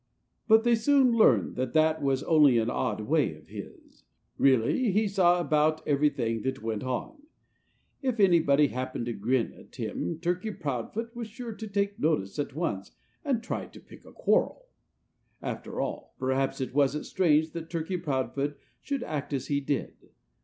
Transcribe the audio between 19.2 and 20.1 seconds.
as he did.